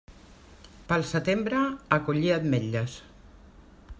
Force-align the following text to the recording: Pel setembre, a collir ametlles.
Pel 0.91 1.05
setembre, 1.09 1.61
a 1.97 2.01
collir 2.09 2.33
ametlles. 2.39 2.97